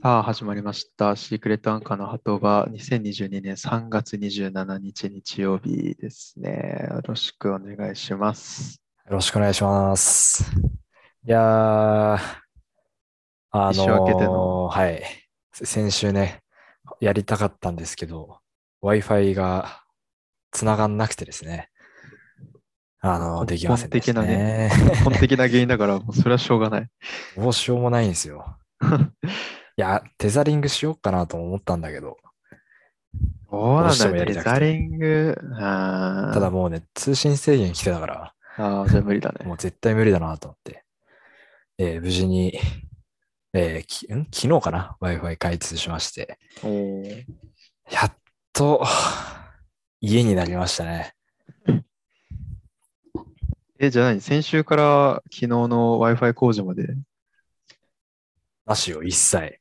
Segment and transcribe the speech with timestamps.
[0.00, 1.16] さあ、始まりました。
[1.16, 6.86] シークレットアンカーの鳩場、2022年3月27日日曜日ですね。
[6.90, 8.80] よろしくお願いします。
[9.06, 10.50] よろしくお願いします。
[11.26, 12.18] いやー、
[13.50, 15.02] あ一週明けてののーはい。
[15.52, 16.42] 先週ね、
[17.00, 18.38] やりたかったんですけど、
[18.82, 19.82] Wi-Fi が
[20.52, 21.68] 繋がんなくてですね。
[23.00, 24.70] あのできませんでした本的なね。
[24.90, 26.86] 根本的な原因だから、それはしょうがない。
[27.36, 28.56] どうしようもないんですよ。
[29.76, 32.18] いや、テザリングしようかなとも思ったんだけど、
[33.50, 34.18] そうなんだ。
[34.20, 35.36] よ、テザリング。
[36.32, 39.44] ただもうね、通信制限来てたから、あー、じゃあ無理だね。
[39.46, 40.84] もう絶対無理だなと思って、
[41.78, 42.58] えー無事に、
[43.54, 44.26] えーきん？
[44.32, 46.38] 昨日かな ?Wi-Fi 開通しまして、
[47.90, 48.16] やっ
[48.52, 48.84] と
[50.00, 51.14] 家になりましたね。
[53.78, 54.20] え、じゃあ何？
[54.20, 56.86] 先週から昨日の Wi-Fi 工事まで、
[58.64, 59.58] なしよ、一切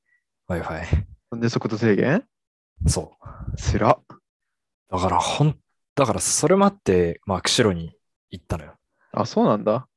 [0.52, 1.06] Wi-Fi。
[1.32, 2.24] なんで速度制限？
[2.88, 3.56] そう。
[3.58, 4.18] つらっ。
[4.90, 5.58] だからほん、
[5.96, 7.96] だからそれもあって、まあ、釧路に
[8.30, 8.76] 行ったのよ。
[9.14, 9.88] あ、そうなんだ。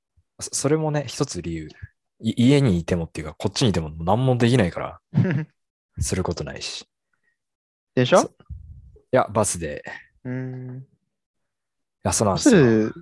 [0.41, 1.69] そそれもね、一つ理由。
[2.21, 5.01] い家にいてもっていうか、こっちにいても何もできないから、
[5.99, 6.83] することないし。
[6.83, 6.87] い
[7.97, 8.35] 電車そう
[9.13, 9.85] や、バスで。
[10.25, 10.79] うーん。
[10.79, 10.83] い
[12.03, 12.63] や、そうなんバですよ。
[12.63, 13.01] スで、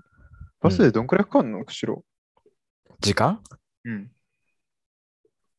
[0.61, 1.65] バスでどんくらいかかんの？
[1.65, 2.05] 釧路。
[3.01, 3.43] 時間？
[3.85, 4.11] うん。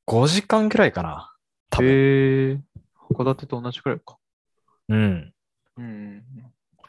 [0.05, 1.32] ?5 時間くらいかな。
[1.73, 1.89] 多分。
[1.89, 2.59] へえ、
[3.15, 4.19] 函館と同じくらいか。
[4.89, 5.33] うん。
[5.77, 6.23] うん。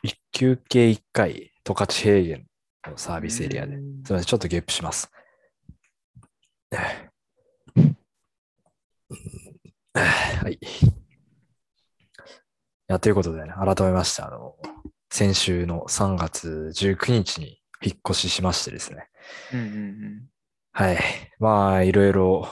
[0.02, 2.44] 一休憩一回、十勝平原
[2.92, 3.76] のサービスエリアで。
[3.76, 5.10] うんすみません、ちょっとゲップします。
[9.94, 10.54] はい。
[10.54, 10.58] い
[12.88, 14.56] や、ということでね、改めまして、あの、
[15.10, 19.08] 先週の3月19日に引っ越ししましてですね。
[19.54, 20.28] うんうん
[20.72, 20.98] はい。
[21.38, 22.48] まあ、いろいろ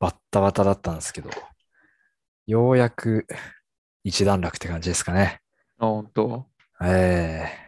[0.00, 1.30] バッタバタだったんですけど、
[2.46, 3.26] ようやく
[4.02, 5.40] 一段落って感じですかね。
[5.78, 5.88] うん。
[5.88, 6.46] あ、本当？
[6.82, 7.64] ええ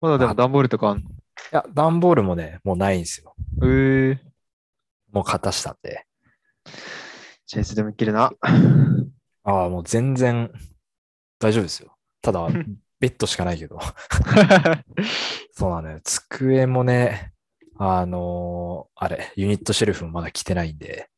[0.00, 1.10] まだでも段ボールとかあんの？
[1.10, 1.12] い
[1.52, 3.34] や、段ボールもね、もうないんですよ。
[3.62, 4.20] へえ。
[5.12, 6.06] もう片したんで。
[7.46, 8.32] チェンスでもいけるな。
[9.42, 10.52] ああ、もう全然
[11.38, 11.96] 大丈夫ですよ。
[12.22, 12.46] ただ、
[13.00, 13.78] ベッドしかないけど。
[15.52, 16.00] そうなのよ。
[16.04, 17.32] 机もね、
[17.78, 21.08] あのーあれ、ユニットシェルフもまだ来てないんで、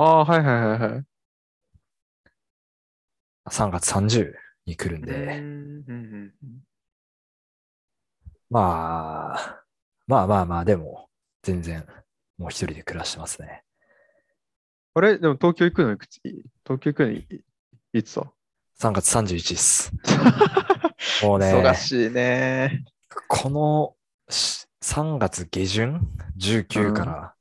[0.00, 1.04] ああ、はいはいはいはい。
[3.50, 4.32] 3月30
[4.64, 6.62] に来るんうで、んうんうん
[8.48, 9.64] まあ、
[10.06, 11.08] まあまあまあ、でも、
[11.42, 11.84] 全然、
[12.38, 13.64] もう一人で暮らしてますね。
[14.94, 15.18] あれ？
[15.18, 16.20] でも東京行くのいくつ？
[16.22, 17.26] 東京行くのい
[17.92, 18.32] いつさ
[18.78, 19.92] 3月31です。
[21.26, 22.84] もうね、忙しいね。
[23.26, 23.96] この
[24.32, 26.00] し3月下旬
[26.36, 27.34] ?19 から、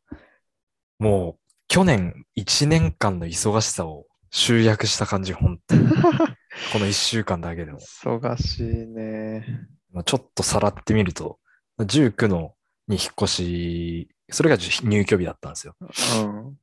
[0.97, 5.87] もう去年1年間の忙しさを集約した感じ、本当に。
[6.73, 7.79] この1週間だけでも。
[7.79, 9.67] 忙しいね。
[9.91, 11.39] まあちょっとさらってみると、
[11.79, 12.55] 19の
[12.87, 15.75] に引っ越し、それがじ入居日だったんですよ。
[15.79, 16.57] うん。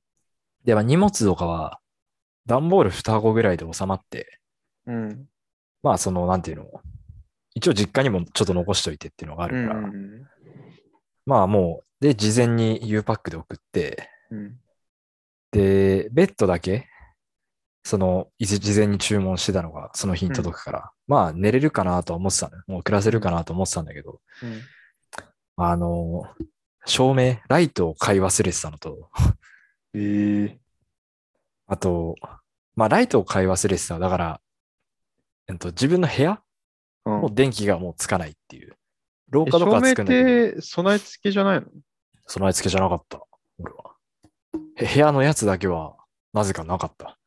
[0.65, 1.81] で、まあ荷物とかは、
[2.47, 4.41] 段ボール2箱ぐらいで収まって、
[4.87, 5.29] うん。
[5.83, 6.71] まあその、なんていうの、
[7.55, 10.29] 一応実家にもちょっと残しといてっていうのがあうるから、ん。
[11.27, 14.61] まあもう、で、事前に U パックで送って、うん。
[15.55, 16.89] で、ベッドだけ、
[17.85, 22.65] その、事前に注文してたのが、その日に届くから、まあ寝れるかなとは思ってたのよ。
[22.67, 24.61] もう暮らせるかなと思ってたんだけど、うん。
[25.57, 26.25] あの、
[26.87, 29.11] 照明、ライトを買い忘れてたのと、
[29.95, 30.59] ええ。
[31.67, 32.15] あと、
[32.75, 33.99] まあライトを買い忘れてた。
[33.99, 34.41] だから、
[35.49, 36.41] えっと、自分の部屋？
[37.05, 38.75] うんもう電気がもうつかないっていう。
[39.29, 41.67] 廊え下とかつくんだけど、て備え付けじゃないの？
[42.27, 43.21] 備え付けじゃなかった。
[44.77, 45.97] 部屋のやつだけは、
[46.33, 47.19] なぜかなかった。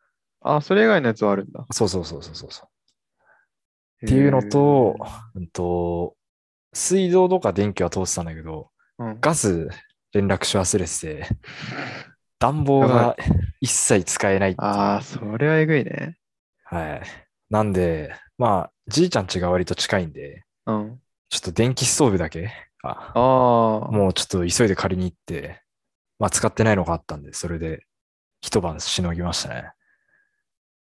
[0.41, 1.66] あ、それ以外のやつはあるんだ。
[1.72, 4.06] そうそうそうそうそうそう。
[4.06, 4.96] っていうのと
[5.35, 6.16] へ、うんと、
[6.74, 9.69] 水道とか電気は通ってたんだけど、ー、うんガス
[10.13, 11.38] 連絡し忘れてて、
[12.39, 13.16] 暖房やが
[13.62, 16.18] 一切使えないああ、それはえぐいね。
[16.66, 17.01] はい。
[17.50, 21.00] なんで、まあ、じいちゃん家が割と近いんで、うん。
[21.30, 22.51] ちょっと電気ストーブだけ、
[22.83, 23.92] あ、ああ。
[23.92, 25.62] もうちょっと急いで借りに行って、
[26.19, 27.86] まあ使ってないのがあったんで、それで
[28.42, 29.72] 一晩しのぎましたね。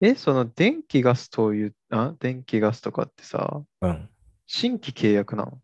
[0.02, 4.10] え、その電気ガスという、あ、電気ガスとかってさ、うん。
[4.46, 5.60] 新規契約なの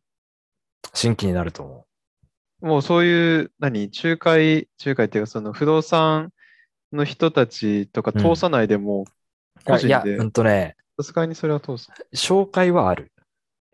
[0.94, 1.85] 新規になると思
[2.62, 6.31] もうそういう、何、仲介、仲介っていうか、その不動産
[6.94, 9.03] の人たちとか通さないでも、う。
[9.03, 11.91] いや、個人でうんとね、さすがにそれは通す。
[12.15, 13.12] 紹介はある。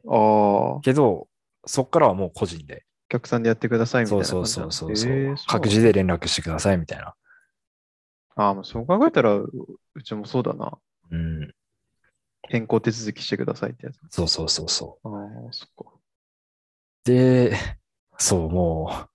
[0.07, 0.81] ああ。
[0.81, 1.27] けど、
[1.65, 2.86] そっからはもう個人で。
[3.09, 4.25] 客さんでやってくださいみたいな。
[4.25, 7.13] そうそうそうそう、えー各自で連絡してくださいみたいな。
[8.35, 9.49] ああ、もうそう考えたら、う
[9.95, 10.77] うちもそうだな。
[11.11, 11.53] うん。
[12.49, 13.99] 変更手続きしてくださいってやつ。
[14.09, 15.09] そうそうそうそう。
[15.09, 15.69] ああ、そっ
[17.03, 17.55] で、
[18.17, 19.09] そう、もう、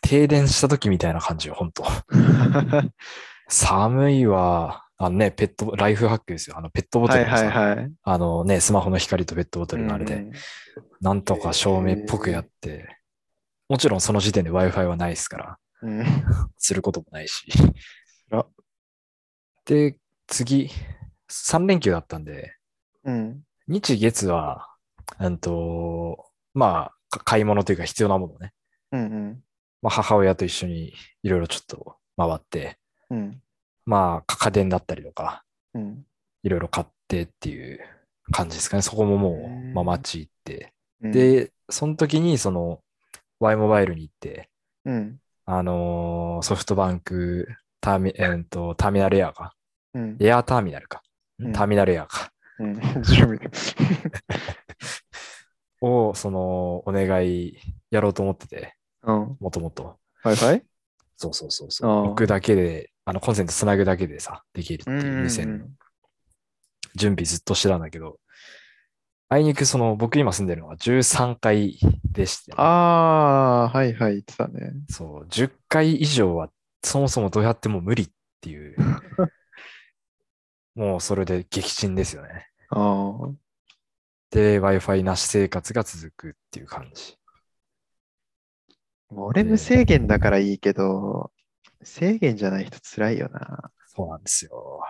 [0.00, 2.04] 停電した時みたいな感じよ、本当か。
[3.48, 4.84] 寒いわ。
[4.98, 6.56] あのね、ペット、ライフハックですよ。
[6.56, 7.92] あの、ペットボトはいルのさ、はいはい。
[8.02, 10.32] あのね、スマホの光とペットボトルのあれで、うん
[11.00, 12.95] なんとか照明っぽくやって、
[13.68, 16.04] もちろんその時点で Wi-Fi はないですから、うん。
[16.58, 17.46] することもないし
[18.30, 18.46] ら。
[19.64, 20.70] で、次、
[21.28, 22.54] 3連休だったんで、
[23.04, 23.42] うん。
[23.68, 24.68] 日月は、
[25.20, 28.52] うんと、まあ、か買い物というか必要なものね。
[28.92, 29.42] うんうん。
[29.82, 30.92] まあ、母親と一緒に
[31.22, 32.78] いろいろちょっと回って、
[33.10, 33.40] うん。
[33.84, 36.04] まあ、か家電だったりとか、うん。
[36.42, 37.80] いろいろ買ってっていう
[38.32, 38.82] 感じですかね。
[38.82, 40.72] そこももう、まあ、街行って。
[41.02, 42.80] うん、で、その時に、その、
[43.40, 44.50] Y モバイルに行って、
[44.84, 45.18] うん。
[45.44, 47.48] あのーソフトバンク
[47.80, 49.54] ターミ、えーっと、ターミナルエアか。
[49.94, 50.16] うん。
[50.20, 51.02] エアーターミナルか。
[51.38, 52.32] うんターミナルエアか。
[52.58, 52.80] うん。
[55.80, 57.58] を、その、お願い
[57.90, 59.36] やろうと思ってて、うん。
[59.40, 59.98] もともと。
[60.24, 60.62] Wi-Fi?
[61.16, 61.90] そうそうそうあそう。
[61.90, 65.66] ー置くだけで、あの、コンセントつなぐだけでさ、できるっていう無線の
[66.94, 68.18] 準備ずっとしてたんだけど、
[69.28, 71.78] あいにくその、僕今住んでるのは13階
[72.12, 74.72] でして、ああー、はいはい、言ってたね。
[74.88, 76.50] そう、10階以上は
[76.82, 78.76] そもそもどうやっても無理っていう、
[80.74, 82.48] もうそれで撃沈ですよね。
[82.70, 82.78] あ
[83.30, 83.46] あ。
[84.30, 87.18] で、Wi-Fi なし生活が続くっていう感じ。
[89.10, 91.32] 俺無制限だからいいけど、
[91.82, 93.70] 制限じゃない人辛いよな。
[93.86, 94.80] そうなんですよ。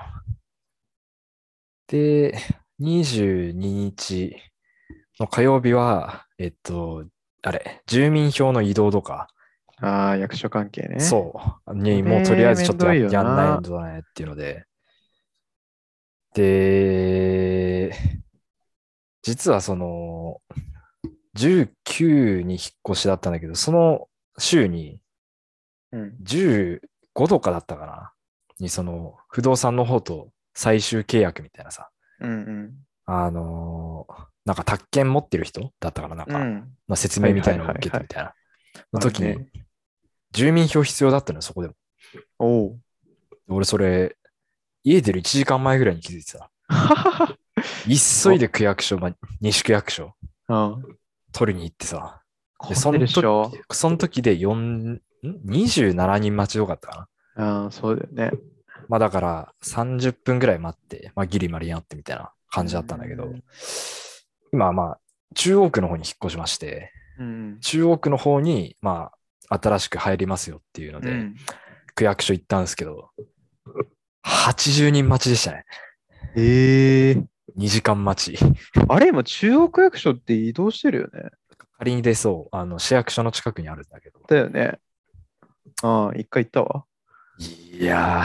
[1.86, 2.32] で、
[2.80, 4.36] 22日
[5.18, 7.04] の火曜日は、えっと、
[7.42, 9.28] あれ、住民票の移動とか、
[9.80, 11.00] ああ、役所関係ね。
[11.00, 11.34] そ
[11.66, 14.64] う、にもうとりあえずちょっとやめんどいよなやんないとだねっていうので、
[16.34, 17.92] で、
[19.22, 20.40] 実はその、
[21.36, 24.08] 19に引っ越しだったんだけど、その
[24.38, 25.00] 週に
[25.92, 26.16] うん。
[26.22, 26.80] 15
[27.28, 28.12] とかだったかな。
[28.58, 31.90] に、その、不動産の方と最終契約みたいなさ、
[32.20, 32.74] うんうん。
[33.06, 36.54] あのーなんか宅建持ってる人だったから、なんか、うん。
[36.86, 38.32] まあ、説明みたいなのを受けてみたいな。
[38.92, 39.36] の時に、
[40.30, 41.74] 住民票必要だったのよ、そこでも。
[42.38, 42.80] おう。
[43.48, 44.16] 俺、それ、
[44.84, 46.50] 家出る1時間前ぐらいに気づいてた。
[47.88, 50.14] 急いで区役所、まあ、西区役所、
[50.48, 50.84] うん。
[51.32, 52.22] 取りに行ってさ。
[52.58, 57.44] 混で、そのんでるっしょ時、その時で4、ん ?27 人待ちよかったかな。
[57.64, 58.38] ああ、そうだよね。
[58.88, 63.42] まあだから30分ぐらい待って、まあギリマリに会ってみたいな感じだったんだけどうん、
[64.52, 65.00] 今はまあ
[65.34, 67.58] 中央区の方に引っ越しまして、うん。
[67.60, 69.10] 中央区の方にま
[69.48, 71.36] あ新しく入りますよっていうので、うん
[71.96, 73.08] 区役所行ったんですけど、
[74.22, 75.64] 80人待ちでしたね。
[76.36, 77.12] ええ
[77.58, 78.38] 2時間待ち。
[78.88, 81.30] あれ、今、中央区役所って移動してるよね。
[81.78, 84.20] 仮に出そう、あの市役所の近くにあるんだけど。
[84.28, 84.78] だよね。
[85.82, 86.84] ああ、一回行ったわ。
[87.38, 88.24] いや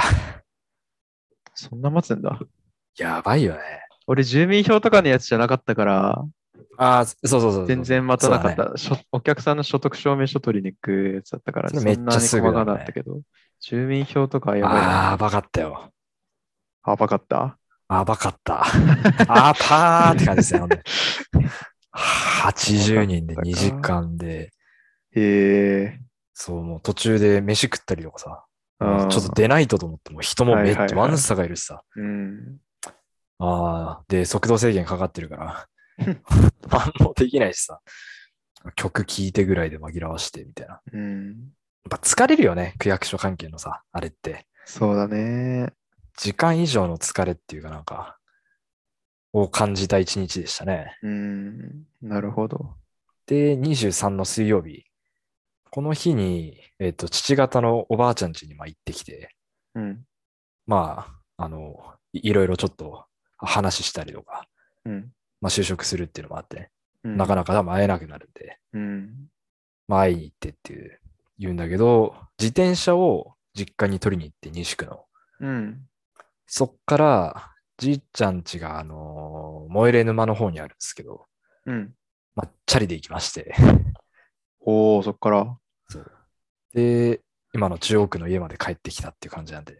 [1.62, 2.40] そんな待つんだ。
[2.98, 3.60] ー、やばいよね。
[4.08, 6.26] 俺、住民票とかのやつじゃなかったから、
[6.78, 7.68] ああ、そうそうそうそう。
[7.68, 13.22] 全然待たなかった、しょお客さんの所得証明書取りに行くやつだったから、めっちゃすぐだねなったけど、
[13.60, 15.12] 住民票とかはやばいあな。
[15.12, 15.92] あ、ばかったよ。
[16.84, 17.58] あ、ばかった？
[17.88, 18.64] あばかった。
[19.28, 20.60] あぱーって感じですね。
[20.62, 20.82] ほんで
[21.94, 24.52] 80人で2時間で、
[25.12, 26.00] へえ。
[26.34, 28.46] そう、もう途中で飯食ったりとかさ、
[29.10, 32.58] ちょっと出ないとと思って、もう人もめっちゃ、はいはいはいワンサがいるしさ、うん。
[33.40, 35.68] ああ、で、速度制限かかってるから、
[36.70, 37.82] 何もできないしさ、
[38.76, 40.74] 曲聴いてぐらいで紛らわしてみたいな。
[40.74, 41.52] やっうん。
[41.90, 44.48] ぱ疲れるよね、区役所関係のさ、あれって。
[44.66, 45.74] そうだね。
[46.18, 48.18] 時間以上の疲れっていうかなんか、
[49.34, 50.98] を感じた一日でしたね。
[51.02, 51.84] うん。
[52.02, 52.76] なるほど。
[53.26, 54.86] で、23の水曜日、
[55.72, 59.34] この日に、えっ、と、父方のおばあちゃん家にまあ行ってきて、
[59.74, 60.04] うん。
[60.68, 61.78] まあ、あの、
[62.12, 63.06] いいろいろちょっと
[63.38, 64.48] 話したりとか、
[64.86, 65.14] うん。
[65.40, 66.70] まあ就職するっていうのもあって、
[67.06, 69.30] うんなかなか多分会えなくなるんで、うん。
[69.88, 71.00] まあ会いに行ってっていう、
[71.40, 75.06] 言うんだけど、自転車を実家に取りに行って、西区の。
[75.40, 75.88] うん。
[76.48, 81.28] そっから、じいちゃん家が、あのー、燃えれ沼の方にあるんですけど、
[81.66, 81.94] うん。
[82.36, 83.56] まあ、チャリで行きまして、
[84.62, 85.58] おー、そっから？
[86.74, 87.22] で、
[87.54, 89.76] 今の中央区の家まで帰ってきたっていう感じなんで、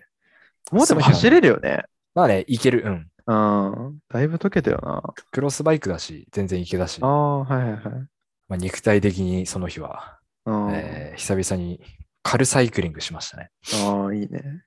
[0.72, 1.84] もうでも走れるよね。
[2.14, 3.08] まあね、行ける、うん。
[3.28, 4.00] うん。
[4.10, 5.02] だいぶ溶けたよな。
[5.32, 7.82] クロスバイクだし、全然行けだし、ああ、はいはいはい。
[8.50, 11.80] まあ、肉体的にその日はえー久々に
[12.24, 13.50] カルサイクリングしましたね。
[13.64, 14.64] あー、いいね。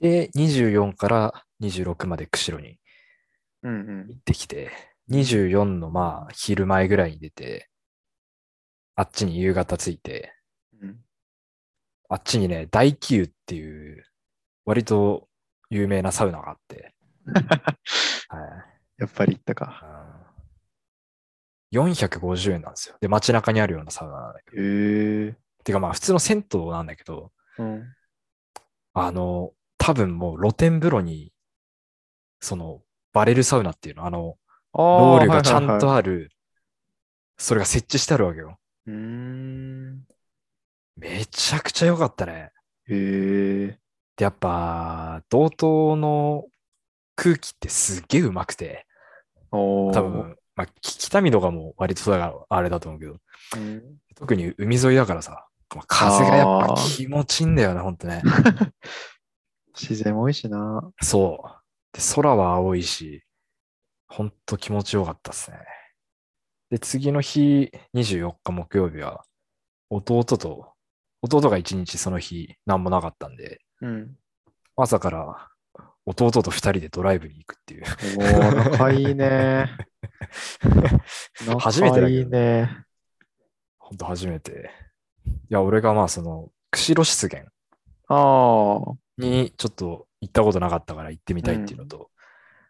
[0.00, 2.78] で、24から26まで釧路に
[3.62, 4.08] うんうん。
[4.08, 4.70] 行ってきて、
[5.08, 7.68] 24のまあ昼前ぐらいに出て、
[8.96, 10.32] あっちに夕方着いて、
[10.80, 11.00] うん
[12.08, 14.04] あっちにね、大気湯っていう
[14.66, 15.28] 割と
[15.70, 16.94] 有名なサウナがあって、
[18.28, 18.40] はい
[18.98, 19.80] やっぱり行ったか。
[20.18, 20.24] うん
[21.74, 22.96] 450円なんですよ。
[23.00, 25.34] で、街中にあるようなサウナなんだけど。
[25.64, 27.82] てかまあ普通の銭湯なんだけど、うん。
[28.92, 31.32] あの、多分もう露天風呂に、
[32.40, 32.80] その、
[33.12, 34.36] バレルサウナっていうの、あの、
[34.72, 36.30] ロールがちゃんとあある、
[37.38, 38.58] それが設置してあるわけよ。
[38.86, 38.92] る。
[38.92, 40.04] うーん。
[40.96, 42.52] めちゃくちゃ良かったね。
[42.88, 43.78] へえ。
[44.16, 46.46] で、やっぱ、道東の
[47.16, 48.86] 空気ってすっげえうまくて、
[49.50, 53.18] 多分、まあ、き北見とかも割とそうだからあれだと思うけど、
[53.56, 53.82] うん
[54.16, 58.22] 特に海沿いだからさ、まあ風がやっぱ気持ちいいんだよね、ほんとね。
[59.74, 60.88] 自然も多いしな。
[61.02, 61.50] そう。
[61.92, 63.24] で、空は青いし、
[64.06, 65.58] ほんと気持ちよかったっすね。
[66.74, 69.22] で、次の日、24日木曜日は、
[69.90, 70.72] 弟と、
[71.22, 74.16] 弟が一日その日、何もなかったんで、うん。
[74.74, 75.48] 朝から
[76.04, 77.84] 弟と二人でドライブに行くっていう。
[78.18, 79.70] おー、仲いいね。
[81.60, 82.84] 初めてだけど仲いいね。
[83.78, 84.72] ほんと初めて。
[85.26, 87.44] いや、俺がまあその、釧路湿原
[88.08, 88.96] ああ。
[89.16, 92.10] にちょっと行ったことなかったから行ってみたいっていうのと、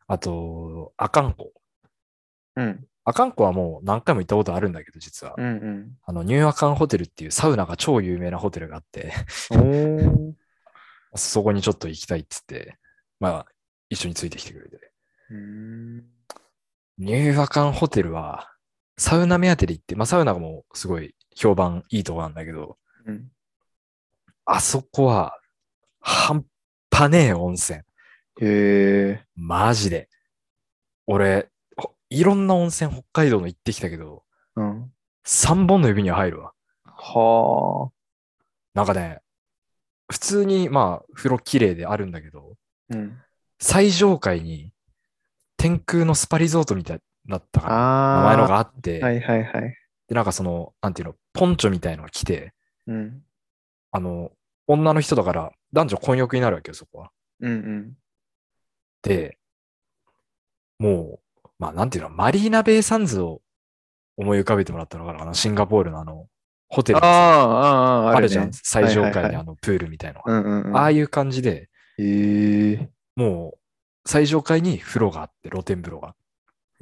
[0.08, 1.54] あと、阿寒湖。
[2.56, 2.86] うん。
[3.04, 5.34] 阿寒湖はもう何回も行ったことあるんだけど、実は。
[5.36, 5.98] うんうん。
[6.04, 9.12] あの、ニューアカンホテルっていうサウナが超有名なホテルがあって。
[11.14, 12.78] そこにちょっと行きたいっつって、
[13.20, 13.46] まあ、
[13.88, 14.92] 一緒についてきてくれて。
[16.98, 18.50] ニューアカンホテルは、
[18.96, 23.30] サウナ目当てで行って、まあサウナもすごい評判いいとこなんだけど、うん。
[24.44, 25.38] あそこは、
[26.00, 26.44] 半
[26.90, 27.80] 端ねえ温泉。
[27.80, 27.82] へ
[28.40, 29.24] え。
[29.36, 30.08] マジで。
[31.06, 31.53] 俺、ほ
[32.10, 34.22] いろんな温泉北海道の行ってきたけど、
[34.56, 34.90] うん。
[35.26, 36.52] 3本の指には入るわ。
[36.84, 37.90] は
[38.74, 39.20] なんかね、
[40.10, 42.56] 普通にまあ風呂綺麗であるんだけど、
[42.92, 42.96] あ。
[42.96, 43.18] うん。
[43.58, 44.72] 最上階に
[45.56, 47.74] 天空のスパリゾートみたいだったかな。
[47.74, 48.18] ああ。
[48.18, 49.76] 名前のがあって、はいはいはい。
[50.08, 52.52] で、なんかその、なんていうの、ポンチョみたいのが来て、
[52.86, 53.22] うん。
[53.90, 54.32] あの、
[54.66, 57.10] 女の人だから男女混浴になるわけよ、そこは。
[57.40, 57.96] うんうん。
[59.02, 59.38] で、
[60.78, 61.23] もう、
[61.64, 63.40] まあなんていうの、マリーナベイサンズを
[64.18, 66.26] 思い浮かべてもらったのかな、あのシンガポールのあの、
[66.68, 70.40] ホテルああ、あるじゃん、ね最上階にあのプールみたいのが。
[70.40, 70.76] うんうんうん。
[70.76, 72.90] ああいう感じで、へえ。
[73.16, 73.58] もう、
[74.06, 76.14] 最上階に風呂があって、露天風呂が。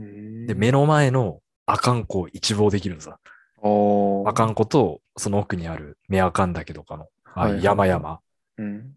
[0.01, 3.21] で、で目の前の阿寒湖を一望できるのさ。
[3.63, 8.21] 阿寒湖と、その奥にある目阿寒岳とかの、ああいうはいはい山々。
[8.59, 8.95] うん。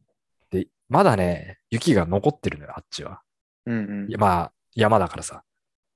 [0.50, 3.22] で、まだね、雪が残ってるのよ、あっちは。
[3.68, 4.16] うんうん。
[4.18, 5.44] まあ、山だからさ。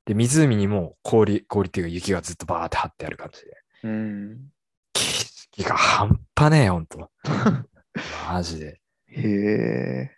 [0.10, 3.58] で、湖にも氷、氷っていうか雪がずっとバーって張ってある感じで。
[3.84, 4.50] うん。
[4.92, 5.04] 景
[5.62, 7.12] 色が半端ねえ、ほんと。
[8.28, 8.82] マジで。
[9.06, 10.12] へえ。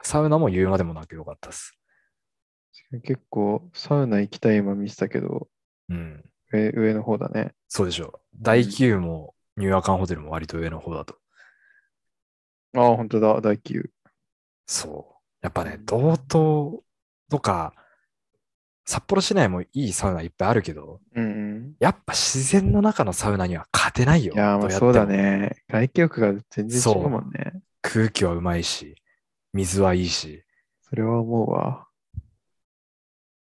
[0.00, 1.78] サウナも言うまでもなくよかったっす。
[3.02, 5.48] 結構、サウナ行きたい今見てたけど、
[5.90, 6.24] うん。
[6.50, 7.52] 上上の方だね。
[7.68, 8.20] そうでしょう。
[8.40, 11.16] 大宮もニューアカンホテルも割と上の方だと。
[12.74, 13.82] ああ、本当だ、大宮。
[14.64, 15.22] そう。
[15.42, 16.82] やっぱね、道東
[17.28, 17.74] とか、
[18.88, 21.28] 札幌市内もいいサウナいっぱいあるけど、うんう
[21.58, 21.74] ん。
[21.78, 24.32] やっぱ自然の中のサウナには勝てないよ。
[24.32, 25.62] いやー、まあそうだね。
[25.68, 27.60] 外気浴が全然違うもんね。
[27.82, 28.94] 空気はうまいし、
[29.52, 30.42] 水はいいし。
[30.80, 31.86] それは思うわ。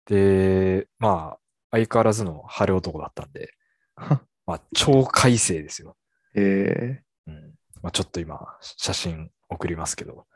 [0.07, 1.38] で、まあ、
[1.71, 3.54] 相変わらずの晴れ男だったんで、
[4.45, 5.97] まあ、超快晴ですよ。
[6.35, 7.02] へえ。
[7.28, 7.54] うん。
[7.80, 10.26] まあ、ちょっと今、写真送りますけど。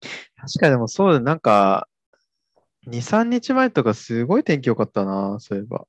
[0.00, 1.86] 確かにでもそうだ、なんか、
[2.86, 5.86] 2、3日前とかすごい天気良かったな、そういえば。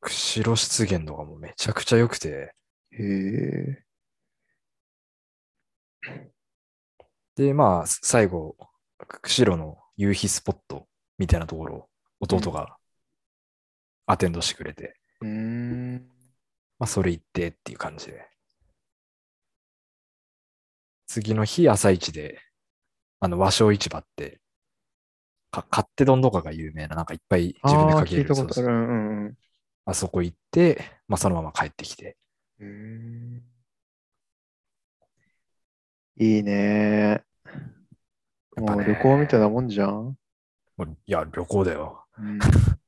[0.00, 2.54] 釧路湿原とかもめちゃくちゃ良くて、
[2.92, 3.84] へえ。
[7.36, 8.56] で、まあ、最後、
[9.22, 10.86] 釧路の夕日スポット
[11.18, 11.88] みたいなところを
[12.20, 12.76] 弟が
[14.06, 16.08] アテンドしてくれて、うーん。
[16.78, 18.28] まあ、それ行ってっていう感じで。
[21.06, 22.40] 次の日、朝一で、
[23.20, 24.40] あの、和商市場って、
[25.54, 28.34] か勝手丼とかが有名な、なんかいっぱい自分でかけるある。
[28.34, 29.34] そうそううんうん
[29.86, 32.16] あそこ行って、まあ、そのまま帰ってきて。
[36.16, 37.22] いいね。
[38.56, 40.16] もう旅行みたいなもんじゃん。
[41.06, 42.06] いや、旅行だよ。
[42.18, 42.38] うん、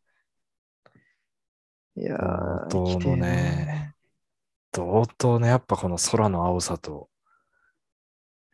[1.96, 3.94] いやー、道東のね、
[4.72, 7.08] 同等のやっぱこの空の青さと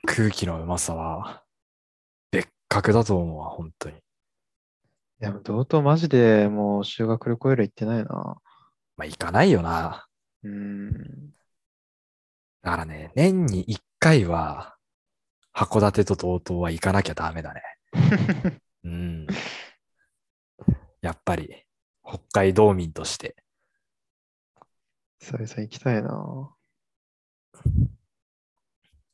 [0.06, 1.41] 空気のうまさは別
[2.72, 3.96] 格だと思うわ、本当に。
[3.96, 4.00] い
[5.20, 8.06] や、同等マジでもう修学旅行以来行ってないな。
[8.96, 10.06] まあ行かないよな。
[10.42, 11.30] うーん。
[12.62, 14.76] だからね、年に一回は
[15.54, 17.62] 函館と同等は行かなきゃダメだね。
[18.84, 19.26] うん。
[21.02, 21.66] やっぱり
[22.02, 23.36] 北海道民として。
[25.20, 26.56] 久々行きたいな。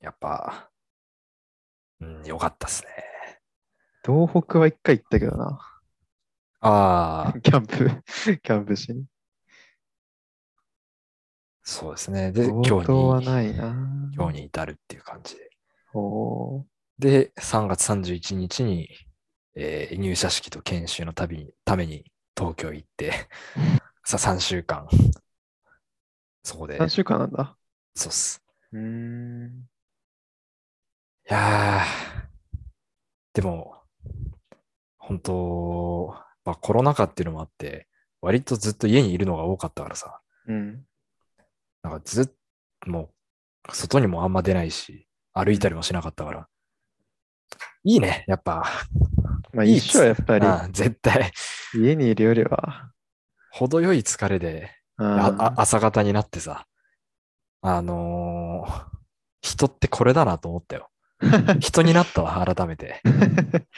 [0.00, 0.70] やっぱ、
[2.00, 3.07] うん、よかったっすね。
[4.08, 5.60] 東北は一回行ったけどな。
[6.60, 8.02] ああ、 キャンプ、
[8.42, 9.06] キャンプしに。
[11.62, 12.32] そうですね。
[12.32, 13.74] で、同今日に、ないな。
[14.16, 15.50] 今日に至るっていう感じで。
[15.92, 16.64] おー
[16.98, 18.88] で、3月31日に、
[19.54, 22.04] えー入社式と研修のたびにために
[22.36, 23.28] 東京行って、
[24.04, 24.88] さ、3週間、
[26.42, 27.56] そこで、3週間なんだ。
[27.94, 28.42] そうっす。
[28.72, 29.68] うーん。
[31.30, 32.28] いやー、
[33.32, 33.77] でも、
[34.98, 36.14] 本当、
[36.44, 37.86] まあ、コロナ禍っていうのもあって、
[38.20, 40.84] 割とずっと家にいるのが多かったからさ、うん。
[41.82, 43.10] なんかずっと、も
[43.68, 46.48] う、外にもあんま出ないし、歩いたりもしなかったから、
[47.84, 48.64] いいね、やっぱ。
[49.52, 51.32] まあいいっ一緒やっぱり絶対、
[51.74, 52.92] 家にいるよりは。
[53.50, 56.66] 程よい疲れで、朝方になってさ、
[57.62, 58.98] あのー
[59.40, 60.90] 人ってこれだなと思ったよ。
[61.60, 63.00] 人になったわ、改めて。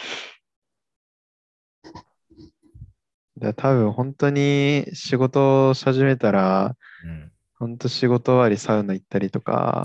[3.39, 7.33] だ多分本当に仕事をし始めたら、うん。
[7.59, 9.83] 本当仕事終わりサウナ行ったりとか、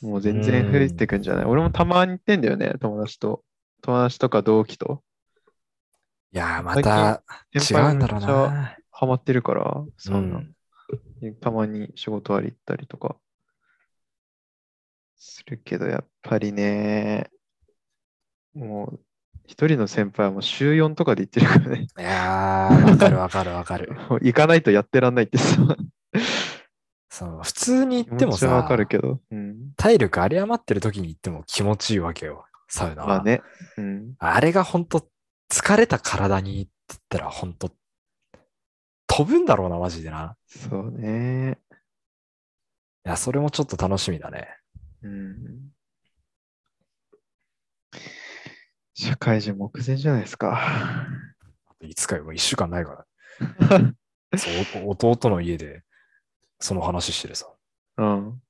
[0.00, 1.44] もう全然増えてくんじゃない？
[1.44, 3.42] 俺もたまに行ってんだよね、友達と。
[3.82, 5.02] 友達とか同期と。
[6.32, 7.22] いやー、ま最た
[7.54, 8.76] 違うんだろうな。
[8.90, 10.38] ハマってるから、サウナ
[11.22, 11.34] うん。
[11.40, 13.16] たまに仕事終わり行ったりとか
[15.20, 17.30] するけど、やっぱりね、
[18.54, 19.00] もう
[19.46, 21.86] 一人の先輩はもう週4とかで行ってるからね。
[21.98, 23.92] いやー、わかるわかるわかる。
[24.08, 25.76] もう行かないとやってらんないってさ。
[27.10, 29.20] その普通に行ってもさわ、かるけど。
[29.30, 29.72] うん。
[29.76, 33.08] 体力有り余ってる時に行っても気持ちいいわけよ、サウナは。
[33.08, 33.42] まあね。
[33.76, 34.14] うん。
[34.18, 35.06] あれが本当
[35.52, 37.70] 疲れた体にって言ったら本当
[39.06, 40.36] 飛ぶんだろうな、マジでな。
[40.46, 41.58] そうね。
[43.04, 44.59] いや、それもちょっと楽しみだね。
[45.02, 45.70] うん。
[48.94, 50.58] 社会人目前じゃないですか。
[51.66, 53.06] あといつかよ、もう一週間ないから。
[54.38, 55.82] そう、お 弟の家で
[56.58, 57.46] その話してるさ。
[57.96, 58.42] うん。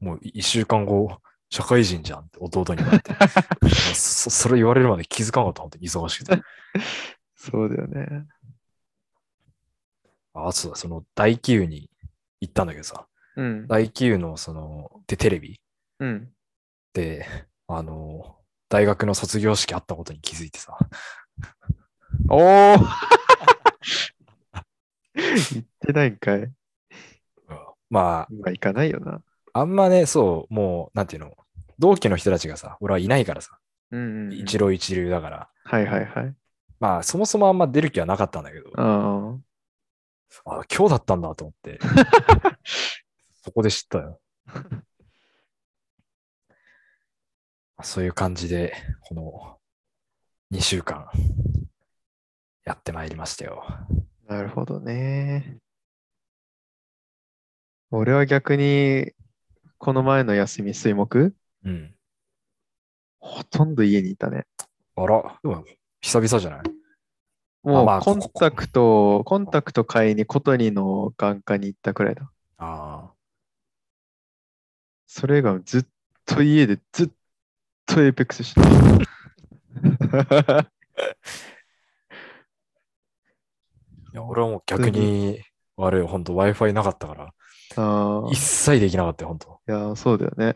[0.00, 1.20] もう一週間後、
[1.50, 3.14] 社会人じゃんって弟に言われて。
[3.94, 6.42] そそれ言われるまで気づかなかった、本当に忙しくて。
[7.34, 8.26] そうだよね。
[10.34, 11.90] あ、そうだ、その大気湯に
[12.40, 13.66] 行ったんだけどさ、うん。
[13.66, 15.60] 大気湯のその、で、テレビ
[16.00, 16.28] うん。
[16.92, 17.26] で、
[17.68, 18.36] あの、
[18.68, 20.76] 大学の卒業式あったことに気づいてさ、
[22.28, 22.76] おお
[25.14, 26.50] 言 ってないんかい。
[27.48, 29.22] ままあ、行かないよな。
[29.52, 31.36] あ、あんまね、そう、もう、なんていうの、
[31.78, 33.58] 同期の人たちがさ、俺はいないからさ、
[33.90, 34.38] うんうんうん。
[34.38, 36.34] 一浪一流だから、はいはいはい。
[36.80, 39.36] まあ、そもそもあんま出る気はなかったんだけど、あ
[40.44, 41.78] あ、今日だったんだと思って、
[43.46, 44.20] そこで知ったよ。
[47.84, 49.60] そういう感じで、この
[50.50, 51.06] 2週間
[52.64, 53.62] やってまいりましたよ。
[53.68, 53.86] あ、
[54.26, 55.58] なるほどね。
[57.92, 59.12] 俺は逆に、
[59.78, 61.32] この前の休み、水木？
[61.64, 61.94] うん。
[63.20, 64.44] ほとんど家にいたね。
[64.96, 65.64] あら、でも
[66.00, 66.62] 久々じゃない？
[67.62, 72.28] もう、まあコンタクト、コンタクト買いにコトニの眼科に行ったくらいだ。
[72.58, 73.12] あ
[75.06, 75.86] それがずっ
[76.24, 77.08] と家でずっ
[77.86, 78.68] と Apex してた。
[80.58, 80.70] あ。
[84.12, 85.40] いや、俺はもう逆に、
[85.76, 87.34] あれ、本当 Wi-Fi なかったから、
[88.30, 90.54] 一切できなかったよ、本当いや、そうだよね。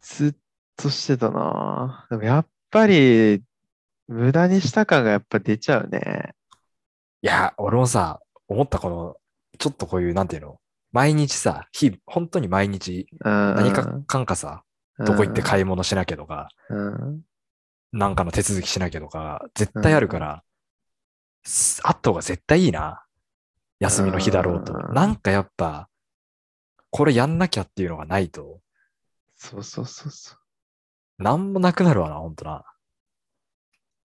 [0.00, 0.34] ずっ
[0.76, 2.06] としてたな。
[2.10, 3.42] でもやっぱり、
[4.08, 6.34] 無駄にした感がやっぱ出ちゃうね。
[7.22, 9.16] いや、俺もさ、思ったこの、
[9.58, 10.60] ちょっとこういう、なんていうの、
[10.94, 14.62] 毎日さ、日、本当に毎日、何何かかんかさ、
[15.04, 17.22] どこ行って買い物しなきゃとか、うん。
[17.92, 20.44] なんかの手続きしなきゃとか、絶対あるから、
[21.42, 23.02] すあった方が絶対いいな。
[23.80, 24.72] 休みの日だろうと。
[24.72, 25.88] うんなんかやっぱ、
[26.90, 28.60] これやんなきゃっていうのがないと、
[29.34, 30.36] そうそうそうそ
[31.18, 31.22] う。
[31.24, 32.62] なんもなくなるわな、ほんとな。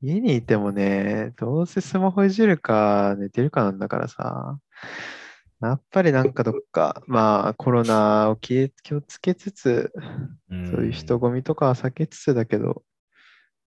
[0.01, 4.57] 家にいてもね、どうせスマホいじるか寝てるかなんだからさ、
[5.61, 9.91] やっぱりなんかどっか、まあコロナを気をつけつつ、
[10.49, 10.71] うん。
[10.71, 12.83] そういう人混みとかは避けつつだけど、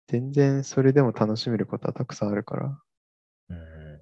[0.08, 2.80] 全然それでも楽しめることはたくさんあるから、
[3.50, 4.02] うん。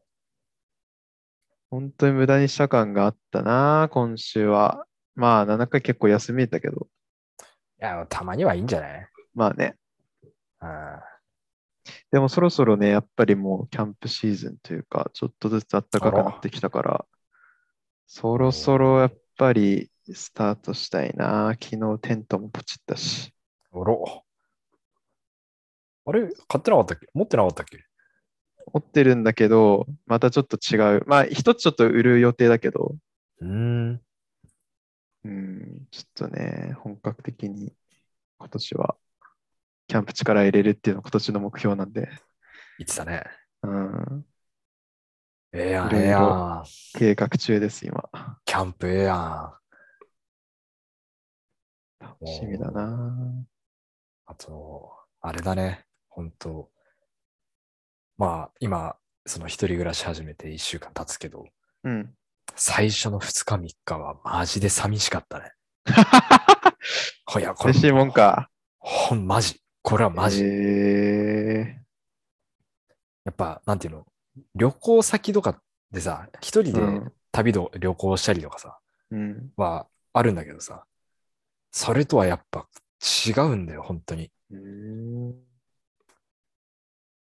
[1.71, 4.85] 本当に無駄にした感があったな、今週は。
[5.15, 6.87] まあ7回結構休みだけど、
[7.81, 9.07] いや、たまにはいいんじゃない？
[9.33, 9.75] まあね。
[10.61, 10.69] うん。
[12.11, 17.05] でもそろそろね、やっぱりもうキャンプシーズンというか、ちょっとずつ暖かくなってきたから、
[18.11, 21.55] そろそろやっぱりスタートしたいな。
[21.61, 23.31] 昨日テントもポチったし。
[23.71, 24.25] おろ。
[26.07, 26.27] あれ？
[26.47, 27.07] 買ってなかったっけ？
[27.13, 27.85] 持ってなかったっけ？
[28.73, 31.03] 持ってるんだけど、またちょっと違う。
[31.05, 32.95] まあ、一つちょっと売る予定だけど、
[33.41, 34.01] うーん。
[35.25, 37.71] うん、ちょっとね、本格的に
[38.39, 38.95] 今年は
[39.87, 42.09] キャンプ力入れるっていうのが今年の目標なんで、
[42.79, 43.23] 言ってたね。
[43.61, 44.25] うん、
[45.51, 46.63] ええやん、ええやん。
[46.93, 48.03] 計画中です、今。
[48.45, 49.53] キャンプええやん。
[51.99, 53.45] 楽しみだな。
[54.27, 55.85] あと、あれだね。
[56.07, 56.69] 本当
[58.17, 61.47] まあ、今、その一人暮らし始めて一週間経つけど、
[61.83, 62.13] うん。
[62.55, 65.51] 最初の二日三日はマジで寂しかったね。
[67.39, 68.51] いや、これ嬉しいもんか。
[68.77, 69.59] ほん、マジ。
[69.81, 70.43] これはマジ。
[70.43, 71.79] え
[73.25, 74.05] やっぱ、なんていうの？
[74.55, 79.51] 旅行先とかでさ、一人でうん旅ど旅行したりとかさ、ー、うん。
[79.55, 80.83] はあるんだけどさ、
[81.71, 82.67] それとはやっぱ
[83.27, 84.31] 違うんだよ、本当に。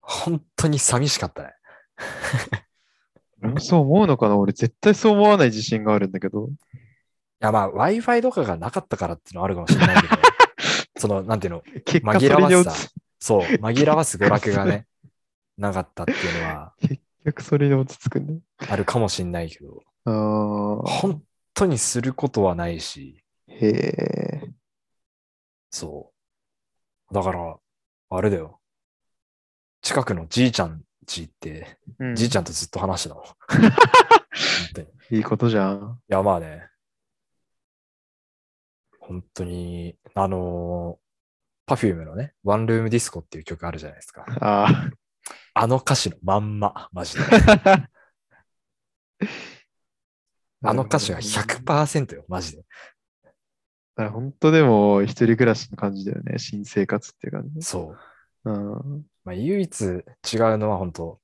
[0.00, 1.52] 本当に寂しかったね。
[3.60, 6.48] そう思うのかな俺絶対そう思わない自信があるんだけど。
[6.48, 6.50] い
[7.40, 10.16] や、まあ、Wi-Fi とかがなかったからっていうのはあるかもしれないけど、
[10.98, 14.86] その、なんていうの、紛らわしさそう、紛らわす娯楽がね、
[15.56, 18.44] なかったっていうのは結局それに落ち着くんだ。
[18.70, 20.82] あるかもしれないけど、ああ。
[20.82, 21.22] 本
[21.54, 24.50] 当にすることはないし、へえ。
[25.70, 26.12] そ
[27.10, 27.14] う。
[27.14, 27.56] だから、
[28.10, 28.60] あれだよ。
[29.82, 33.22] 近くのじいちゃん家行って、うんじいちゃんとずっと話してたの。
[33.22, 33.36] 本
[34.74, 34.88] 当に。
[35.10, 36.00] いいいことじゃん。
[36.08, 36.68] や、まあね。
[39.00, 44.26] 本当に、あのー、Perfume のね、ワンルームディスコっていう曲あるじゃないですか。
[44.40, 44.90] ああ
[45.66, 47.24] の歌詞のまんま、マジで。
[47.64, 47.88] あ。
[50.62, 52.64] あの歌詞が100%よ、マジで。
[53.96, 56.38] あ本当でも一人暮らしの感じだよね。
[56.38, 57.62] 新生活っていう感じ。
[57.62, 57.96] そ
[58.44, 58.50] う。
[58.50, 59.06] うん。
[59.24, 60.02] まあ、唯一違う
[60.58, 61.20] のは本当、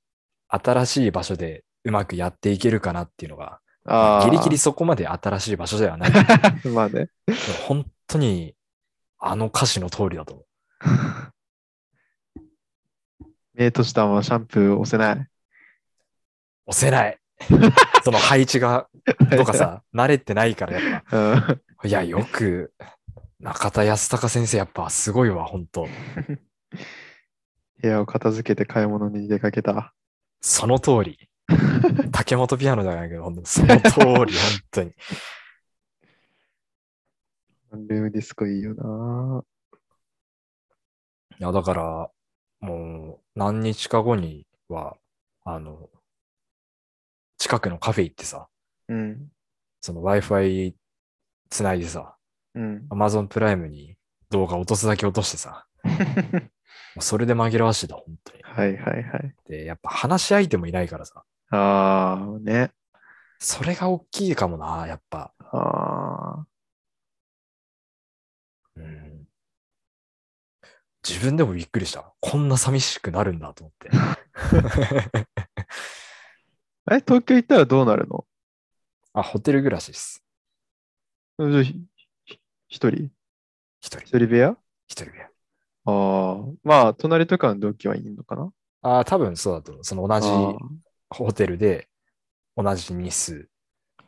[0.47, 4.25] 新しい場所でうまくやっていけるかなっていうのが、ああ。
[4.25, 6.11] ギリギリそこまで新しい場所ではない。
[6.73, 7.09] まあね。
[7.67, 8.55] 本当に、
[9.19, 10.45] あの歌詞の通りだと思う。
[13.55, 15.27] 目としたままシャンプー押せない。
[16.67, 17.17] 押せない。
[18.03, 18.87] その配置が、
[19.31, 21.61] とかさ、 慣れてないからやっうん。
[21.77, 21.87] ぱ。
[21.87, 22.73] いや、よく、
[23.39, 25.87] 中田康隆先生やっぱすごいわ、本当
[27.81, 29.93] 部屋を片付けて買い物に出かけた。
[30.41, 31.29] その通り。
[32.11, 34.27] 竹本ピアノじゃないけど、その通り、本
[34.71, 34.93] 当に。
[37.73, 39.43] ルームディスコいいよな
[41.37, 42.09] いや、だから、
[42.59, 44.97] もう、何日か後には、
[45.43, 45.89] あの、
[47.37, 48.47] 近くのカフェ行ってさ、
[48.87, 49.27] うん。
[49.81, 50.73] その Wi-Fi
[51.49, 52.15] つないでさ、
[52.55, 52.87] うん。
[52.89, 53.95] Amazon プライムに
[54.29, 55.65] 動画落とすだけ落としてさ、
[56.99, 58.43] それで紛らわしてた、本当に。
[58.43, 59.35] はいはいはい。
[59.47, 62.71] で、やっぱ話し相手もいないからさ、ああ、ね。
[63.39, 65.33] それが大きいかもな、やっぱ。
[65.39, 66.47] ああ。
[68.75, 69.27] うん。
[71.07, 72.11] 自分でもびっくりした。
[72.19, 73.91] こんな寂しくなるんだと思って。
[76.91, 78.25] え、東京行ったらどうなるの？
[79.13, 80.23] あ、ホテル暮らしです。
[81.37, 81.85] 一人？
[82.69, 83.11] 一人
[83.81, 83.99] 一。
[84.01, 84.57] 人部屋？
[84.87, 85.29] 一人部屋。
[85.85, 85.91] あ
[86.41, 86.45] あ。
[86.63, 88.51] まあ、隣とかの同期はいいのかな？
[88.81, 89.83] ああ、多分そうだと思う。
[89.83, 90.27] その同じ
[91.09, 91.87] ホテルで
[92.57, 93.47] 同じ日数。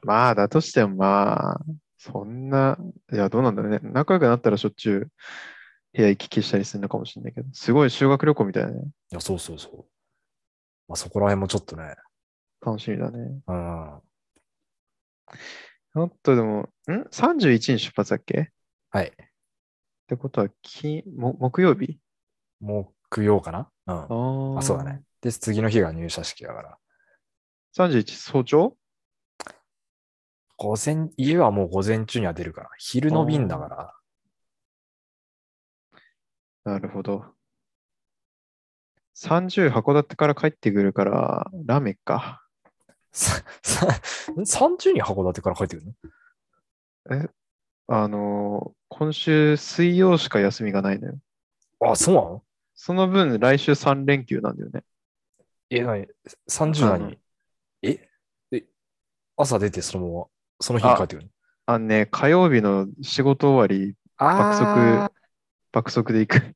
[0.02, 1.60] まあ、だとしてもまあ、
[1.98, 2.78] そんな、
[3.12, 3.80] いや、どうなんだろうね。
[3.84, 5.12] 仲良くなったらしょっちゅう
[5.94, 8.82] 部屋行き来したりするのかもしれないけど、すごい修学旅行みたいなね。
[9.12, 9.86] いや、そうそうそう。
[10.88, 11.96] まあそこら辺もちょっとね、
[12.66, 13.40] 楽しみだね。
[13.48, 14.02] うん。
[15.94, 18.42] あとでも、ん ?31 に出発だっけ？
[18.42, 18.46] っ
[18.92, 19.12] はい。
[20.08, 22.00] てことは、金、も木曜日？
[22.62, 23.70] 木曜かな？
[23.88, 23.96] うん。
[23.96, 24.60] ああ。
[24.60, 25.02] あ、そうだね。。
[25.22, 26.78] で、次の日が入社式だから。
[27.76, 28.78] 31早朝？
[30.56, 32.70] 午前、家はもう午前中には出るから。
[32.78, 33.94] 昼の便だから。
[36.68, 37.24] なるほど。
[39.16, 42.44] 30函館から帰ってくるから、ラーメンか。
[43.14, 43.88] ささ
[44.36, 45.84] 30人函館から帰ってく
[47.10, 47.30] るの？
[47.88, 51.18] あのー今週水曜しか休みがないのよ。
[51.80, 52.44] あ、そうなの？
[52.76, 54.84] その分、来週3連休なんだよね。
[55.70, 56.06] え、なに
[56.50, 57.18] ?30 あの何
[57.82, 58.10] え
[58.52, 58.66] え
[59.38, 60.26] 朝出てそのまま、
[60.60, 61.32] その日に帰ってくるの？
[61.66, 65.10] あのね、火曜日の仕事終わり、あ
[65.78, 66.56] 爆速で行く。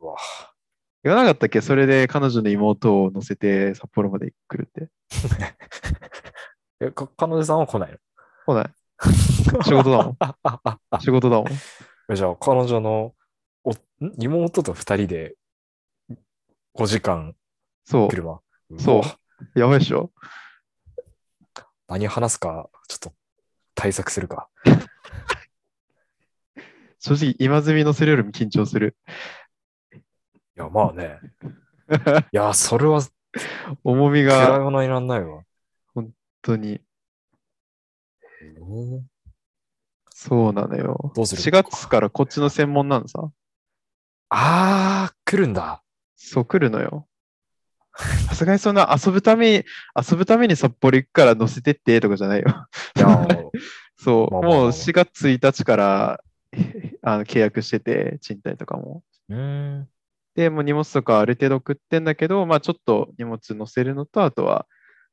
[0.00, 0.16] うわ
[1.02, 1.62] 言わなかったっけ？
[1.62, 4.90] それで彼女の妹を乗せて札幌まで来るって。
[6.80, 7.96] え、か彼女さんは来ないの？
[8.44, 8.74] 来ない。
[9.64, 10.18] 仕事だもん。
[11.00, 12.14] 仕事だもん。
[12.14, 13.14] じゃあ、彼女の
[13.64, 13.76] おん
[14.18, 15.36] 妹と二人で
[16.74, 17.34] 5時間
[17.86, 18.08] そう。
[18.08, 18.42] 車？
[18.78, 19.04] そうわ
[19.54, 20.12] やばいでしょ
[21.88, 23.14] 何話すか、ちょっと
[23.74, 24.50] 対策するか。
[26.98, 28.96] 正直、今積み乗せるよりも緊張する。
[29.94, 29.98] い
[30.56, 31.18] や、まあね。
[32.32, 33.00] いや、それは
[33.84, 35.42] 重み比がべ物にならないわ。
[35.94, 36.10] 本
[36.42, 36.80] 当に。
[38.60, 39.06] うん
[40.18, 41.12] そうなのよ。
[41.14, 43.30] どうする？4月からこっちの専門なのさ。
[44.30, 45.82] あー、来るんだ。
[46.16, 47.06] そう来るのよ。
[48.28, 52.46] さすがにそんな遊ぶために、遊ぶために札幌行くから乗せてってとかじゃないよ。
[52.96, 53.28] いや、
[53.96, 56.20] そう、もう4月1日から
[57.02, 59.02] あの契約してて、賃貸とかも。
[59.28, 59.88] うん。
[60.34, 64.66] で、もう荷物とかある程度送ってんだけど、まあちょっと荷物乗せるのと、あとは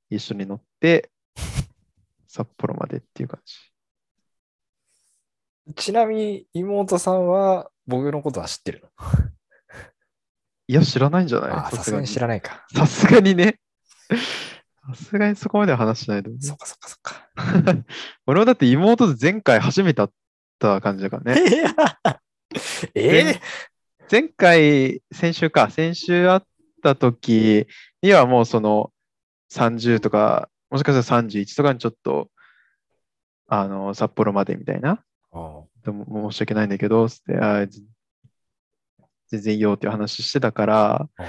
[0.09, 1.11] 一緒に乗って、
[2.27, 3.55] 札幌までっていう感じ。
[5.75, 8.89] ちなみに妹さんは僕のことは知ってるの？
[10.67, 11.75] いや、知らないんじゃない？
[11.75, 12.65] さすがに知らないか。
[12.73, 13.59] さすがにね。
[14.87, 16.41] さすがにそこまでは話しないと思う。
[16.41, 17.29] そっかそっかそっか。
[18.27, 20.09] 俺はだって妹と前回初めて会っ
[20.63, 21.41] た感じだからね。
[22.95, 23.39] え
[24.09, 26.41] 前回、先週か、先週会っ
[26.81, 27.67] た時
[28.01, 28.91] にはもうその
[29.51, 32.29] 30とか、もしかしたら31とかにちょっと、
[33.47, 35.03] あの、札幌までみたいな。
[35.33, 37.83] あでも申し訳ないんだけど、つってあず
[39.27, 41.25] 全然いいよっていう話してたから、あ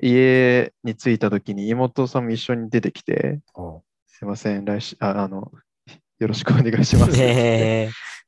[0.00, 5.50] 家に着いた時に妹さんも一緒に出てきて、あすいません、来週、ああの、
[6.18, 7.12] よろしくお願いします。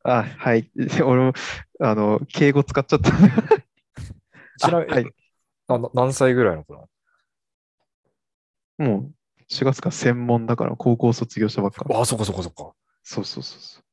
[0.02, 0.70] あ、はい。
[0.74, 1.32] で 俺も、
[1.80, 3.10] あの、敬語使っちゃった。
[4.58, 5.06] ちなみに、あはい
[5.68, 6.80] あな何歳ぐらいの子な
[8.78, 8.86] の？
[8.86, 9.14] もう、
[9.48, 11.86] 4月から専門だから、高校卒業したばっか。
[11.90, 12.72] ああ、そっかそっかそっか。
[13.02, 13.84] そうそうそうそう。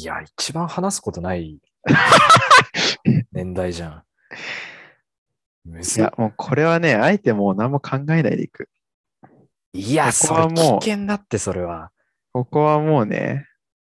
[0.00, 1.60] いや、一番話すことない
[3.32, 4.04] 年代じゃん。
[5.64, 8.68] むずいや、もうこれはね、あえてもう何も考えないでいく。
[9.74, 11.90] いや、ここはもう危険だって、それは。
[12.32, 13.46] ここはもうね、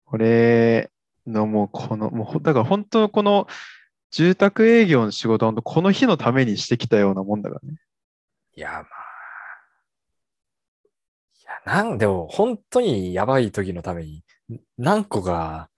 [0.07, 0.91] 俺
[1.27, 3.47] のもうこの、もうほだから本当この
[4.11, 7.79] 住宅営業の仕事は本当この日のためにしてきたようなもんだからね。
[8.57, 8.85] いや、まあ。
[11.41, 15.69] いや、なんでも、本当にやばい時のために、ん何個か、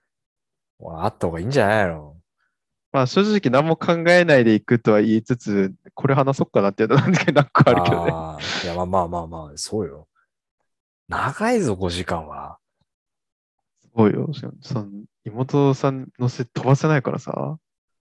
[0.85, 2.17] あった方がいいんじゃないの？
[2.93, 8.13] まあ正直何も考えないでいくとは言いつつ、これ話そうかなっていうのなんだけど、何個あるけどね。
[8.65, 10.09] いや、まあまあまあまあ、そうよ。
[11.09, 12.59] 長いぞ、5時間は。
[13.97, 14.29] そうよ。
[14.61, 14.89] その
[15.25, 17.59] 妹さん乗せ飛ばせないからさ。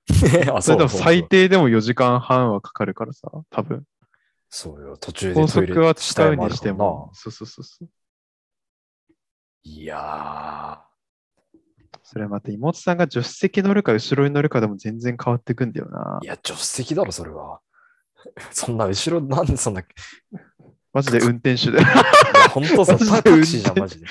[0.53, 3.84] あそれでも最低でも4時間半はかかるからさ、多分。
[4.49, 4.97] そうよ。
[4.97, 7.10] 途中で高速はした使うにしても。
[7.13, 7.89] そうそうそうそう。
[9.63, 10.79] いや
[12.03, 16.23] それまた妹さんが助手席乗るか後ろに乗るかでも全然変わってくんだよなー。
[16.25, 16.27] い。
[16.27, 17.62] や、助手席だろ、それは。
[18.51, 19.86] そんな後ろ、なんでそんな、い
[20.93, 21.79] マジで運転手で。
[21.79, 21.86] や、
[22.51, 24.08] 本当さ、タクシーじゃん、マジで。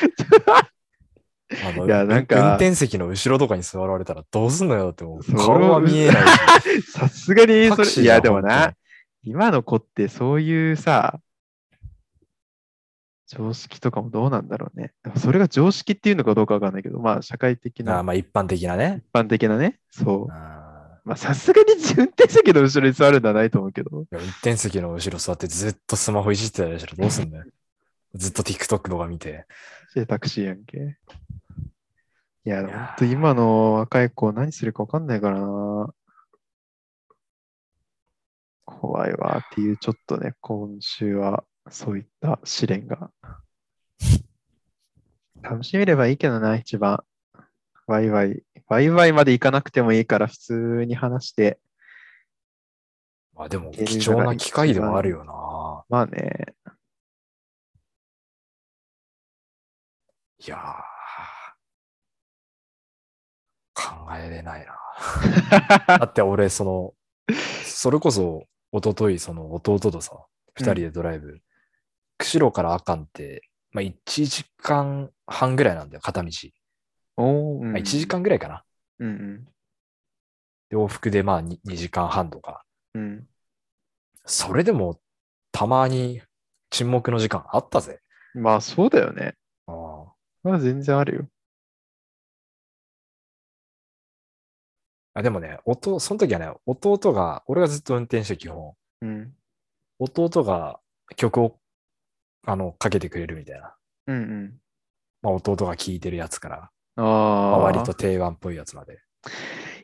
[1.51, 6.83] あのいやなんか運転席の後ろとかに座られたらどうすんのよってもうそう顔は見えないし。
[6.91, 8.75] さすがにそれ、いやでも本な、
[9.23, 11.21] 今の子ってそういうさ、
[13.27, 14.93] 常識とかもどうなんだろうね。
[15.17, 19.03] それが常識っていうのかどうかわかんないけど、まあ社会的当にあまあ一般的なね。
[19.11, 20.33] 一般的なね、そう。
[20.33, 27.45] あまあさすがに運転席の後ろに座るのはないと思うけど、ーいや運転席の後ろ座ってずっとスマホいじってたりしたらどうすんだよ。
[28.15, 29.47] ずっと TikTok とか見て。
[29.95, 30.99] でタクシーやんけ。
[32.47, 35.95] いや、いやーほんと今の若い子何するかわかんないからな。
[38.65, 43.11] 怖いわっていう、ちょっとね、今週はそういった試練が。
[45.43, 47.05] 楽しめればいいけどな、一番。
[47.87, 48.43] ワイワイ。
[48.69, 51.59] ワイワイまで行かなくてもいいから、普通に話して。
[53.35, 55.85] まあでも貴重な機会ではあるよな。
[55.89, 56.55] まあね、
[60.47, 60.95] いやー。
[63.75, 64.77] 考えれないな。
[65.99, 66.95] だって俺、その、
[67.65, 71.41] それこそ、一昨日その弟とさ、二人でドライブ、
[72.19, 73.95] 釧路から阿寒って、まあ、1
[74.27, 76.31] 時間半ぐらいなんだよ、片道。
[77.17, 78.65] おー、うんまあ、1時間ぐらいかな。
[78.99, 79.45] うん
[80.71, 82.65] で往復でまあ 2, 2時間半とか。
[82.95, 83.03] うん。
[83.03, 83.29] うん。
[84.25, 85.01] それでも、
[85.53, 86.23] たまに
[86.71, 88.01] 沈黙の時間あったぜ。
[88.35, 89.37] まあそうだよね。
[90.45, 91.29] まあ全然あるよ。
[95.15, 99.33] あでもね、弟、その時はね、弟が、俺がずっと運転して基本、うん。
[99.99, 100.81] 弟が
[101.17, 101.59] 曲を、
[102.47, 103.77] あの、かけてくれるみたいな。
[104.09, 104.61] うんうん。
[105.23, 107.55] まあ、弟が聴いてるやつから、あまあ。
[107.55, 108.95] あ、割と定番っぽいやつまで。
[108.95, 108.97] い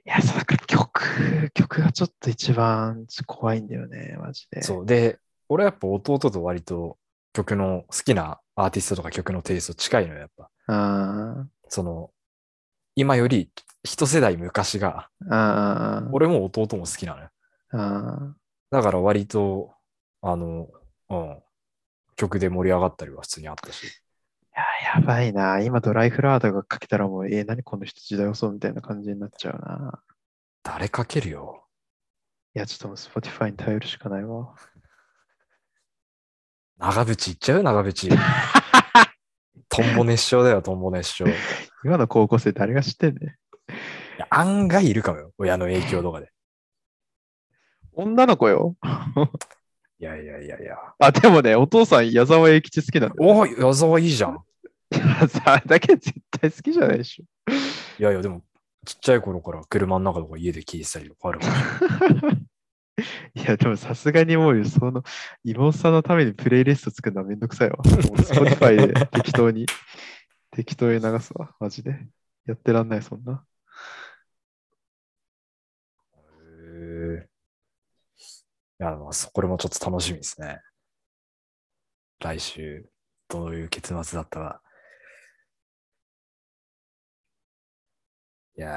[0.05, 4.63] や、そうだから曲、曲がちょっと一番怖いんだよね、マジで。
[4.63, 4.87] そう。
[4.87, 6.99] で、俺はやっぱ弟と割と
[7.33, 10.51] 曲の好きなアーティストとか曲のテイスト近いのよ、やっぱ。
[10.67, 12.11] あその、
[12.95, 13.51] 今より
[13.83, 15.09] 一世代昔が、
[16.13, 17.31] 俺も弟も好きなのよ。
[17.73, 18.35] あ
[18.71, 19.73] だから割と、
[20.23, 20.69] あの、
[21.09, 21.43] うん、
[22.17, 23.87] 曲で盛り上がったりは普通にあったし。
[24.55, 24.61] あ。
[24.61, 25.61] いや、やばいな。
[25.61, 30.03] 今ドライフラワーとかかけたらもう、えー、何この人時代遅うみたいな感じになっちゃうな。
[30.63, 31.65] 誰かけるよ。
[32.55, 34.55] いや、ちょっともう Spotify に頼るしかないわ。
[36.81, 38.09] 長渕いっちゃう長渕。
[39.69, 41.27] トンボ熱唱だよ、トンボ熱唱。
[41.27, 41.33] い
[41.85, 43.37] 今の高校生誰が知ってんね
[44.31, 46.33] 案外いるかもよ、親の影響とかで。
[47.93, 48.77] 女の子よ。
[50.01, 50.77] いやいやいやいや。
[50.99, 53.31] あ、でもね、お父さん矢沢永吉好きなんだよ。
[53.31, 54.43] おい、矢沢いいじゃん。
[54.91, 57.53] 矢沢だけ絶対好きじゃないでしょ。
[57.99, 58.43] いやいや、でも、
[58.87, 62.39] ちっちゃい頃から車の中とか家で聴いてたりとかあるかもしれない。
[63.35, 65.03] いや、でもさすがにもう、その、
[65.45, 67.77] 妹さんのためにプレイリスト作るのはめんどくさいわ。
[67.77, 69.67] もう Spotify で適当に、
[70.51, 72.07] 適当に流すわ、マジで。
[72.47, 73.45] やってらんない、そんな。
[76.15, 77.29] へえ
[78.81, 80.61] いや、まあ、そこれもちょっと楽しみですね。
[82.21, 82.91] 来週、
[83.29, 84.63] どういう結末だったか。
[88.57, 88.69] いや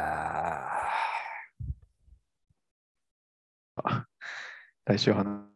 [0.90, 0.93] ー
[4.86, 5.48] 来週話。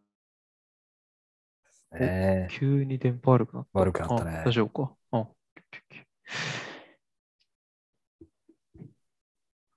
[1.93, 3.79] ー、ね急に電波悪くなった？
[3.79, 4.95] 悪くなったねあ大丈夫か？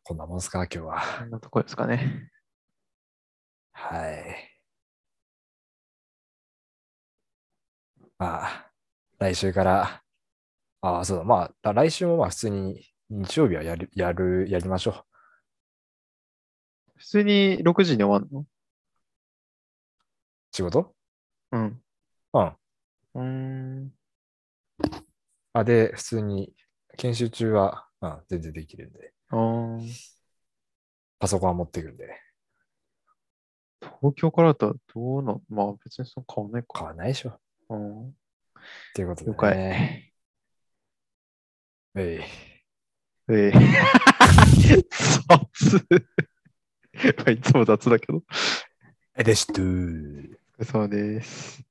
[0.05, 1.03] こんなもんですか、今日ーは。
[1.21, 2.31] こんなとこですかね。
[3.73, 4.51] はい。
[8.19, 8.71] まあ、
[9.19, 10.03] 来週から、
[10.81, 15.07] ああ、そうだ、まあ、来週もまあ普通に日曜日はやる、やる、やりましょ
[16.97, 18.41] 普通に6時に終わるの？
[18.41, 18.47] う。
[20.53, 20.95] 仕事？
[21.53, 21.83] うん。
[22.33, 22.57] うん。
[23.15, 23.93] うーん。
[25.53, 26.53] あ、で、普通に
[26.97, 29.13] 研修中は、うん、全然できるんで、
[31.19, 32.21] パソコンは持ってくるんで、
[34.01, 36.69] 東京からだったらどうな、まあ別にそんな変わんないか。
[36.79, 37.41] 変わんないでしょ。
[37.71, 38.15] うん。
[38.95, 39.57] ということで、了解。
[39.57, 40.13] ね。
[41.97, 42.21] え
[43.29, 43.33] い。
[43.33, 43.53] ええ
[44.91, 45.87] 雑。
[47.19, 48.23] まあいつも雑だけど。
[49.25, 49.47] です。
[49.51, 49.53] お。
[49.53, 51.70] 疲れ様です。